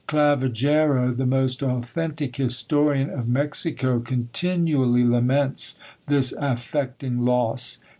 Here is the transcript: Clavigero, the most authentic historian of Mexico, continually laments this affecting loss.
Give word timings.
Clavigero, 0.07 1.11
the 1.15 1.27
most 1.27 1.61
authentic 1.61 2.37
historian 2.37 3.11
of 3.11 3.29
Mexico, 3.29 3.99
continually 3.99 5.05
laments 5.07 5.77
this 6.07 6.33
affecting 6.39 7.19
loss. 7.19 7.77